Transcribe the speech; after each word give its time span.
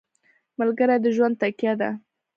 ملګری 0.59 0.95
د 1.03 1.05
ژوند 1.15 1.35
تکیه 1.41 1.73
ده. 1.81 1.89